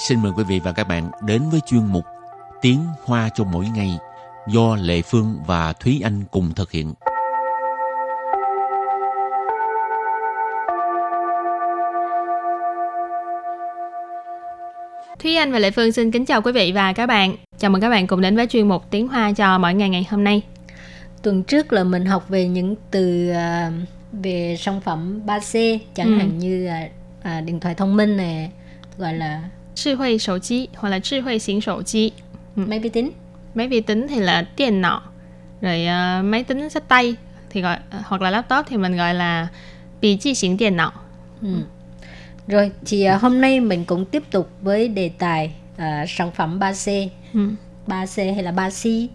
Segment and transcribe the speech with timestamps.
[0.00, 2.04] xin mời quý vị và các bạn đến với chuyên mục
[2.62, 3.98] Tiếng Hoa cho mỗi ngày
[4.48, 6.94] do Lệ Phương và Thúy Anh cùng thực hiện.
[15.18, 17.36] Thúy Anh và Lệ Phương xin kính chào quý vị và các bạn.
[17.58, 20.06] Chào mừng các bạn cùng đến với chuyên mục Tiếng Hoa cho mỗi ngày ngày
[20.10, 20.42] hôm nay.
[21.22, 23.72] Tuần trước là mình học về những từ uh,
[24.12, 26.16] về sản phẩm 3C chẳng ừ.
[26.16, 26.90] hạn như uh,
[27.38, 28.50] uh, điện thoại thông minh này
[28.98, 29.42] gọi là
[29.75, 32.13] 智慧手机 hoặc là 智慧型手机
[32.55, 32.65] ừ.
[32.67, 33.11] máy vi tính
[33.55, 34.99] máy vi tính thì là điện não
[35.61, 37.15] rồi uh, máy tính sách tay
[37.49, 39.47] thì gọi uh, hoặc là laptop thì mình gọi là
[40.01, 40.91] bị chi xỉn điện não
[41.41, 41.47] ừ.
[42.47, 46.59] rồi thì uh, hôm nay mình cũng tiếp tục với đề tài uh, sản phẩm
[46.59, 47.49] 3C ừ.
[47.90, 49.06] 3C hay là 3C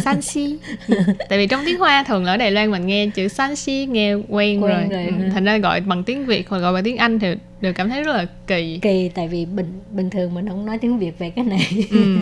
[0.00, 0.58] Sanxi
[1.28, 4.62] Tại vì trong tiếng Hoa thường ở Đài Loan mình nghe chữ Sanxi nghe quen,
[4.62, 5.06] quen rồi, rồi.
[5.06, 5.28] Ừ.
[5.32, 8.02] Thành ra gọi bằng tiếng Việt hoặc gọi bằng tiếng Anh thì đều cảm thấy
[8.02, 11.30] rất là kỳ Kỳ tại vì bình bình thường mình không nói tiếng Việt về
[11.30, 12.16] cái này ừ.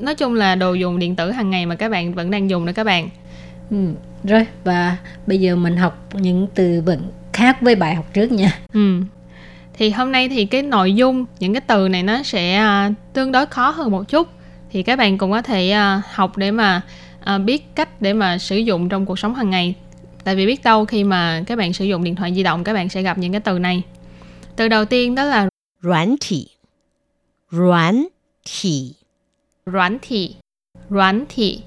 [0.00, 2.66] Nói chung là đồ dùng điện tử hàng ngày mà các bạn vẫn đang dùng
[2.66, 3.08] đó các bạn
[3.70, 3.76] ừ.
[4.24, 7.02] Rồi và bây giờ mình học những từ vựng
[7.32, 9.02] khác với bài học trước nha ừ.
[9.78, 13.32] Thì hôm nay thì cái nội dung những cái từ này nó sẽ uh, tương
[13.32, 14.28] đối khó hơn một chút
[14.71, 16.81] thì các bạn cũng có thể uh, học để mà
[17.35, 19.75] uh, biết cách để mà sử dụng trong cuộc sống hàng ngày
[20.23, 22.73] tại vì biết đâu khi mà các bạn sử dụng điện thoại di động các
[22.73, 23.83] bạn sẽ gặp những cái từ này
[24.55, 25.49] từ đầu tiên đó là
[25.81, 26.47] 软体
[27.49, 28.07] 软
[28.45, 28.95] 体
[29.65, 30.35] 软体
[30.89, 31.61] 软体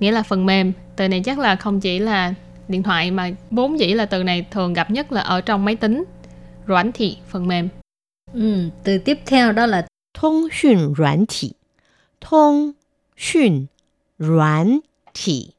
[0.00, 2.34] nghĩa là phần mềm từ này chắc là không chỉ là
[2.68, 5.76] điện thoại mà vốn dĩ là từ này thường gặp nhất là ở trong máy
[5.76, 6.04] tính
[6.66, 7.68] 软thị phần mềm
[8.32, 11.52] ừ, từ tiếp theo đó là thông 讯软体
[12.20, 12.72] 通
[13.16, 13.66] 讯
[14.18, 14.80] 软
[15.14, 15.50] 体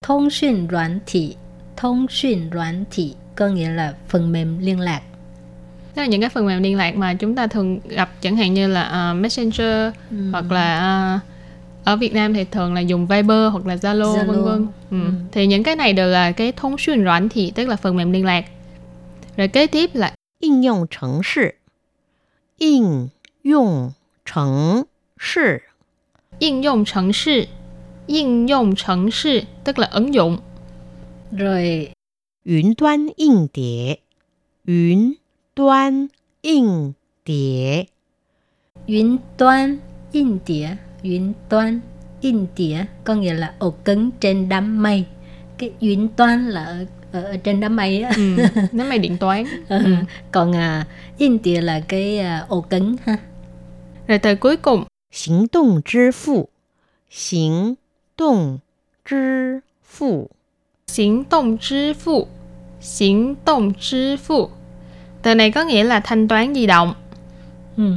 [0.00, 1.36] 通讯软体
[1.76, 5.02] 通讯软体 có nghĩa là phần mềm liên lạc
[5.96, 8.54] Đó là những cái phần mềm liên lạc mà chúng ta thường gặp chẳng hạn
[8.54, 10.30] như là uh, Messenger ừ.
[10.32, 11.34] hoặc là uh,
[11.84, 14.26] ở Việt Nam thì thường là dùng Viber hoặc là Zalo, Zalo.
[14.26, 14.66] vân vân.
[14.90, 15.06] Ừ.
[15.06, 15.12] Ừ.
[15.32, 18.44] Thì những cái này đều là cái thông xuyên软thị tức là phần mềm liên lạc.
[19.36, 21.56] Rồi kế tiếp là ứng dụng 程式
[22.58, 23.10] 应
[23.42, 23.92] 用
[24.24, 24.86] 程
[25.18, 25.62] 式
[26.40, 27.48] Ứng dụng 程式
[28.06, 30.38] Ứng dụng 程式 tức là ứng dụng.
[31.32, 31.90] Rồi
[32.44, 34.00] 云端硬碟
[34.66, 35.16] 云
[35.54, 36.10] 端
[36.42, 36.94] 硬
[37.24, 37.88] 碟
[38.84, 39.80] 云端
[40.12, 41.80] 硬碟云端
[42.20, 45.04] 硬碟 có nghĩa là ổ cứng trên đám mây
[45.58, 48.36] cái yến toán là ở, ở, ở trên đám mây á ừ,
[48.72, 49.94] đám mây điện toán ừ.
[50.32, 50.86] còn à,
[51.18, 53.16] in địa là cái à, ổ cứng ha
[54.06, 54.84] rồi từ cuối cùng
[55.18, 56.46] 行动支付，
[57.10, 57.76] 行
[58.16, 58.58] 动
[59.04, 59.60] 支
[59.98, 60.28] 付，
[60.86, 62.26] 行动支付，
[62.80, 64.48] 行动支付.
[65.22, 66.94] Từ này có nghĩa là thanh toán di động.
[67.76, 67.92] Ừ.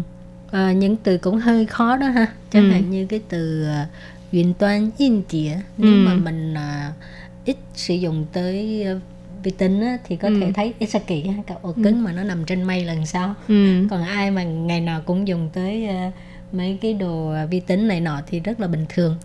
[0.51, 2.33] À, những từ cũng hơi khó đó ha.
[2.51, 2.71] Chẳng ừ.
[2.71, 3.87] hạn như cái từ uh,
[4.31, 5.97] điện toán in địa nếu ừ.
[6.05, 6.93] mà mình uh,
[7.45, 9.01] ít sử dụng tới uh,
[9.43, 10.37] vi tính á, thì có ừ.
[10.41, 12.01] thể thấy ít kỳ ha, cả ổ cứng ừ.
[12.01, 13.35] mà nó nằm trên mây lần sau.
[13.47, 13.87] Ừ.
[13.89, 16.13] Còn ai mà ngày nào cũng dùng tới uh,
[16.54, 19.16] mấy cái đồ vi tính này nọ thì rất là bình thường.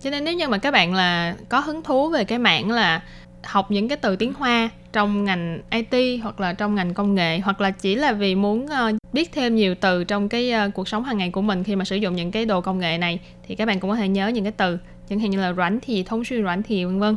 [0.00, 3.02] Cho nên nếu như mà các bạn là có hứng thú về cái mảng là
[3.42, 7.38] học những cái từ tiếng Hoa trong ngành IT hoặc là trong ngành công nghệ,
[7.38, 10.88] hoặc là chỉ là vì muốn ờ, biết thêm nhiều từ trong cái ờ, cuộc
[10.88, 13.20] sống hàng ngày của mình khi mà sử dụng những cái đồ công nghệ này,
[13.46, 15.78] thì các bạn cũng có thể nhớ những cái từ, chẳng hạn như là rảnh
[15.82, 17.16] thì thông xuyên rảnh thì vân vân.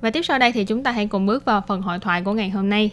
[0.00, 2.32] Và tiếp sau đây thì chúng ta hãy cùng bước vào phần hội thoại của
[2.32, 2.90] ngày hôm nay.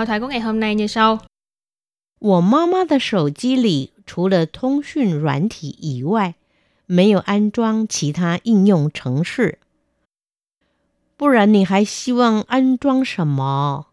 [0.00, 1.20] 话题 của ngày hôm nay như sau。
[2.18, 6.34] 我妈妈的手机里除了通讯软体以外，
[6.86, 9.58] 没有安装其他应用程式。
[11.16, 13.86] 不然你还希望安装什么？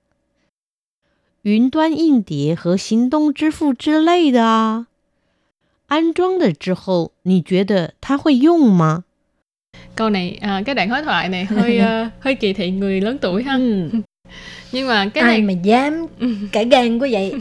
[1.44, 4.88] 云端硬碟和行动支付之类的啊？
[5.88, 9.04] 安装了之后，你觉得它会用吗？
[9.96, 13.44] Câu này, à, cái đoạn đối thoại này hơi uh, hơi kỳ thị người lớn tuổi
[13.44, 13.58] ha.
[14.73, 16.07] Nhưng mà cái ai này mà dám
[16.53, 17.35] cả gan quá vậy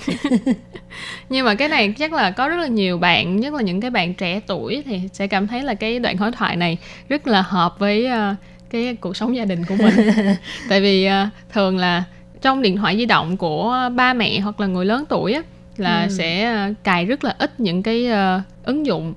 [1.30, 3.92] nhưng mà cái này chắc là có rất là nhiều bạn nhất là những cái
[3.92, 6.78] bạn trẻ tuổi thì sẽ cảm thấy là cái đoạn đối thoại này
[7.10, 8.36] rất là hợp với uh,
[8.70, 9.96] cái cuộc sống gia đình của mình
[10.70, 12.04] tại vì uh, thường là
[12.42, 15.42] trong điện thoại di động của ba mẹ hoặc là người lớn tuổi á
[15.78, 16.10] là ừ.
[16.10, 19.14] sẽ uh, cài rất là ít những cái uh, ứng dụng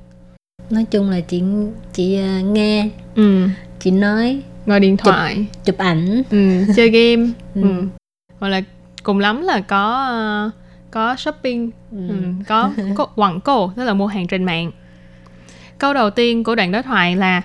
[0.71, 1.43] nói chung là chị
[1.93, 3.49] chị uh, nghe ừ.
[3.81, 7.62] chị nói ngồi điện thoại chụp, chụp ảnh ừ, chơi game ừ.
[7.62, 7.84] Ừ.
[8.40, 8.62] hoặc là
[9.04, 10.10] cùng lắm là có
[10.48, 10.54] uh,
[10.92, 12.08] có shopping ừ.
[12.10, 12.16] Ừ,
[12.48, 14.72] có, có quảng cổ tức là mua hàng trên mạng
[15.78, 17.42] câu đầu tiên của đoạn đối thoại là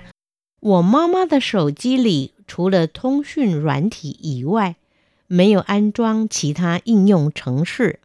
[0.59, 4.75] 我妈妈的手机里 除了通讯软体以外，
[5.27, 7.99] 没有安装其他应用程式。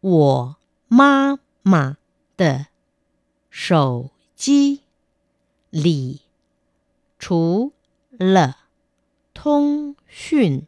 [0.00, 0.56] 我
[0.86, 1.96] 妈妈
[2.36, 2.66] 的
[3.50, 4.82] 手机
[5.70, 6.20] 里
[7.18, 7.72] 除
[8.20, 8.56] 了
[9.34, 10.62] 通讯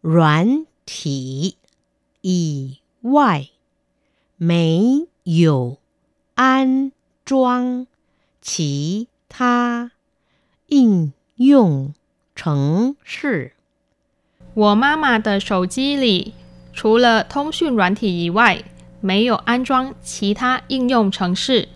[0.00, 1.56] 软体
[2.20, 3.48] 以外，
[4.36, 5.78] 没有
[6.34, 6.92] 安
[7.24, 7.86] 装
[8.40, 9.92] 其他
[10.68, 11.94] 应用
[12.34, 13.52] 程式。
[14.54, 16.34] 我妈妈的手机里
[16.72, 18.62] 除了通讯软体以外，
[19.00, 21.68] 没有安装其他应用程式.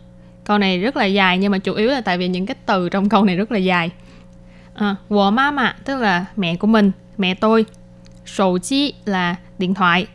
[0.44, 2.88] Câu này rất là dài nhưng mà chủ yếu là tại vì những cái từ
[2.88, 3.90] trong câu này rất là dài.
[4.81, 5.51] Ờ, à, của má
[5.86, 7.66] tức là mẹ của mình, mẹ tôi.
[8.25, 10.07] Sổ chí là điện thoại.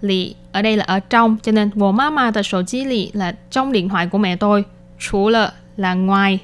[0.00, 3.34] Lì ở đây là ở trong, cho nên của má mẹ sổ chí lì là
[3.50, 4.64] trong điện thoại của mẹ tôi.
[4.98, 6.38] Chủ lợ là ngoài.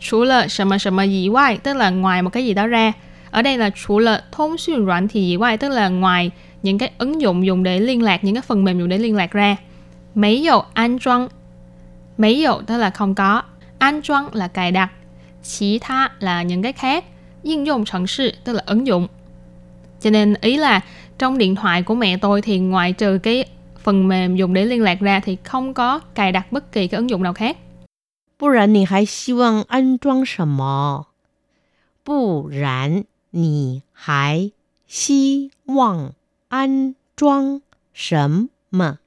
[0.00, 1.28] Chủ lợ sầm sầm gì
[1.58, 2.92] tức là ngoài một cái gì đó ra.
[3.30, 6.30] Ở đây là chủ lợ thông xuyên 软 thì gì ngoài, tức là ngoài
[6.62, 9.16] những cái ứng dụng dùng để liên lạc, những cái phần mềm dùng để liên
[9.16, 9.56] lạc ra.
[10.14, 11.28] Mấy dầu an trang
[12.18, 13.42] Mấy dầu tức là không có.
[13.78, 14.90] An trang là cài đặt
[15.45, 17.05] Chỉ tha là những cái khác.
[17.43, 19.07] Yên dụng程sự tức là ứng dụng.
[20.01, 20.81] Cho nên ý là
[21.17, 23.45] trong điện thoại của mẹ tôi thì ngoại trừ cái
[23.83, 26.97] phần mềm dùng để liên lạc ra thì không có cài đặt bất kỳ cái
[26.97, 27.57] ứng dụng nào khác.
[28.37, 31.05] 不然你还希望安装什么？
[32.03, 34.51] 不然你还
[34.87, 36.13] 希望
[36.49, 37.61] 安装
[37.93, 38.97] 什么？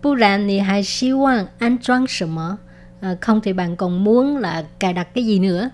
[0.00, 2.60] 不然你还希望安装什么
[3.02, 5.70] à, không thì bạn còn muốn là cài đặt cái gì nữa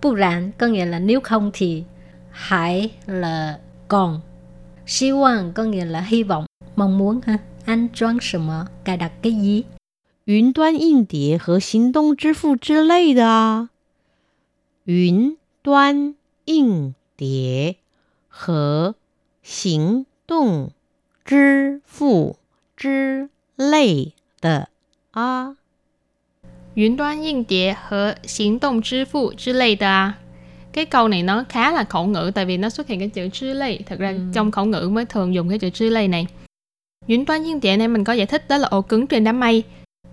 [0.00, 1.84] 不然 có nghĩa là nếu không thì
[2.30, 3.58] hãy là
[3.88, 4.20] còn
[4.86, 9.64] 希望 có nghĩa là hy vọng mong muốn ha 安装什么 cài đặt cái gì
[10.24, 13.70] 云端硬碟和行动支付之类的啊。
[14.84, 16.14] 云端
[16.44, 17.76] 硬碟
[18.28, 18.94] 和
[19.42, 20.70] 行动
[21.24, 22.36] 支付
[22.76, 24.68] 之类的
[25.10, 25.56] 啊。
[26.74, 30.18] 云端硬碟和行动支付之类的啊。
[30.72, 33.52] Cái câu này nó khá là khẩu ngữ tại vì nó xuất hiện cái chữ chứ
[33.52, 33.80] lây.
[33.86, 34.18] Thật ra ừ.
[34.32, 36.26] trong khẩu ngữ mới thường dùng cái chữ chứ lây này.
[37.06, 39.40] Yến toán nhiên địa này mình có giải thích đó là ổ cứng trên đám
[39.40, 39.62] mây.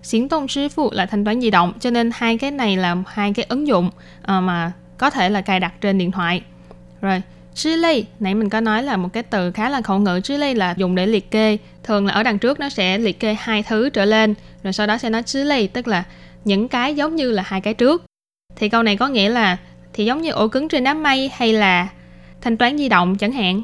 [0.02, 2.96] Xiển tông sư phụ là thanh toán di động cho nên hai cái này là
[3.06, 6.42] hai cái ứng dụng uh, mà có thể là cài đặt trên điện thoại.
[7.00, 7.22] Rồi,
[7.58, 10.36] Chứ lây, nãy mình có nói là một cái từ khá là khẩu ngữ chứ
[10.36, 11.58] lây là dùng để liệt kê.
[11.82, 14.86] Thường là ở đằng trước nó sẽ liệt kê hai thứ trở lên, rồi sau
[14.86, 16.04] đó sẽ nói chứ lây, tức là
[16.44, 18.04] những cái giống như là hai cái trước.
[18.56, 19.58] Thì câu này có nghĩa là
[19.92, 21.88] thì giống như ổ cứng trên đám mây hay là
[22.40, 23.62] thanh toán di động chẳng hạn.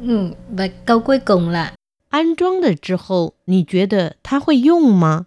[0.00, 1.72] Ừ, và câu cuối cùng là
[2.10, 5.26] 安装了之后，你觉得它会用吗？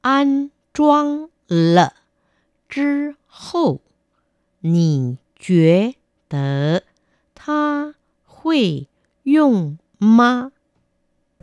[0.00, 1.92] 安装了
[2.68, 3.80] 之后，
[4.60, 5.94] 你觉
[6.28, 6.82] 得
[7.34, 8.86] 它会
[9.24, 10.52] 用吗？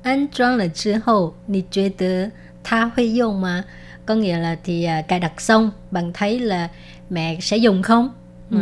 [0.04, 2.32] 安装了之后，你觉得
[2.64, 3.66] 它会用吗
[4.11, 6.69] có nghĩa là thì à, cài đặt xong bạn thấy là
[7.11, 8.11] mẹ sẽ dùng không?
[8.51, 8.59] Ừ.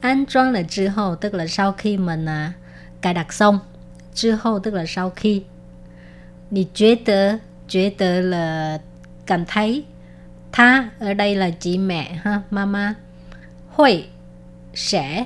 [0.00, 2.52] an trang là chứ hậu tức là sau khi mình à,
[3.00, 3.58] cài đặt xong
[4.14, 5.42] chứ hậu tức là sau khi.
[6.50, 8.78] Đi chế tớ chế tớ là
[9.26, 9.84] cảm thấy
[10.52, 12.94] tha ở đây là chị mẹ ha mama.
[13.70, 14.04] Hội
[14.74, 15.24] sẽ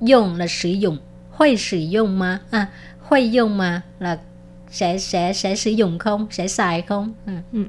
[0.00, 0.98] dùng là sử dụng.
[1.30, 2.66] Hội sử dụng mà à
[3.00, 4.18] hội dùng mà là
[4.70, 6.26] sẽ sẽ sẽ sử dụng không?
[6.30, 7.12] Sẽ xài không?
[7.26, 7.32] Ừ.
[7.52, 7.64] ừ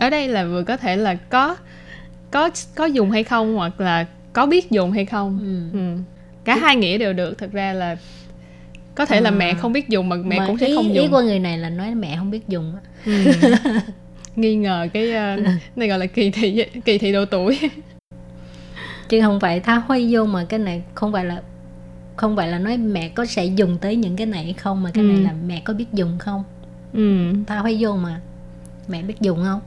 [0.00, 1.56] ở đây là vừa có thể là có
[2.30, 5.38] có có dùng hay không hoặc là có biết dùng hay không
[5.72, 5.78] ừ.
[5.78, 5.96] Ừ.
[6.44, 7.96] cả hai nghĩa đều được thật ra là
[8.94, 9.20] có thể à.
[9.20, 11.20] là mẹ không biết dùng mà mẹ mà cũng sẽ ý, không dùng ý của
[11.20, 12.74] người này là nói mẹ không biết dùng
[13.06, 13.12] ừ.
[14.36, 17.58] nghi ngờ cái uh, này gọi là kỳ thị kỳ thị độ tuổi
[19.08, 21.42] chứ không phải tha huy vô mà cái này không phải là
[22.16, 24.90] không phải là nói mẹ có sẽ dùng tới những cái này hay không mà
[24.94, 25.08] cái ừ.
[25.08, 26.44] này là mẹ có biết dùng không
[26.92, 27.32] ừ.
[27.46, 28.20] tao phải vô mà
[28.88, 29.60] mẹ biết dùng không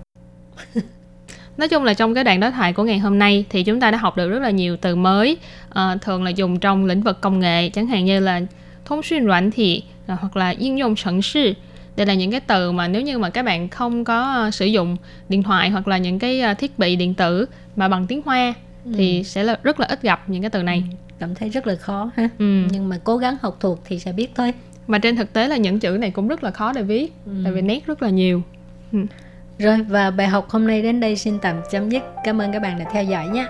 [1.58, 3.92] nói chung là trong cái đoạn đối thoại của ngày hôm nay thì chúng ta
[3.92, 5.38] đã học được rất là nhiều từ mới
[5.70, 8.42] à, thường là dùng trong lĩnh vực công nghệ chẳng hạn như là
[8.86, 11.54] thông xuyên 软 thị hoặc là yên dụng sẵn sư
[11.96, 14.66] đây là những cái từ mà nếu như mà các bạn không có uh, sử
[14.66, 14.98] dụng
[15.30, 17.46] điện thoại hoặc là những cái thiết bị điện tử
[17.76, 18.54] mà bằng tiếng hoa
[18.86, 18.92] ừ.
[18.96, 21.68] thì sẽ là rất là ít gặp những cái từ này ừ cảm thấy rất
[21.68, 22.64] là khó ha ừ.
[22.72, 24.54] nhưng mà cố gắng học thuộc thì sẽ biết thôi
[24.88, 27.32] mà trên thực tế là những chữ này cũng rất là khó để viết ừ.
[27.44, 28.42] tại vì nét rất là nhiều
[28.92, 29.00] ừ
[29.60, 32.04] rồi, và bài học hôm nay đến đây xin tạm chấm dứt.
[32.24, 33.46] Cảm ơn các bạn đã theo dõi nhé.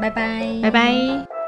[0.00, 0.62] Bye bye.
[0.62, 1.39] Bye bye.